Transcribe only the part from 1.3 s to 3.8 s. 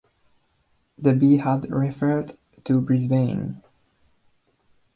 had referred to Brisbane.